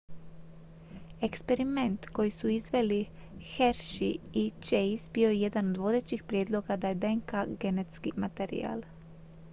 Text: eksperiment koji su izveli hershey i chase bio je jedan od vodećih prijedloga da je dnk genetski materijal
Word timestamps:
eksperiment 1.27 2.07
koji 2.19 2.31
su 2.37 2.49
izveli 2.53 2.97
hershey 3.51 4.17
i 4.41 4.47
chase 4.69 5.11
bio 5.13 5.29
je 5.29 5.39
jedan 5.41 5.69
od 5.69 5.77
vodećih 5.85 6.23
prijedloga 6.33 6.75
da 6.77 6.89
je 6.89 6.95
dnk 7.05 7.47
genetski 7.59 8.11
materijal 8.27 8.81